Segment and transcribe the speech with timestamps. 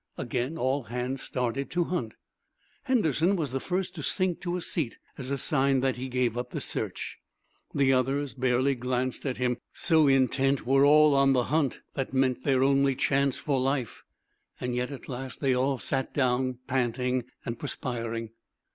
[0.17, 2.15] Again all hands started to hunt.
[2.85, 6.35] Henderson was the first to sink to a seat as a sign that he gave
[6.35, 7.19] up the search.
[7.75, 12.43] The others barely glanced at him, so intent were all on the hunt that meant
[12.43, 14.01] their only chance for life.
[14.59, 17.25] Yet at last they all sat down, panting,
[17.59, 18.31] perspiring.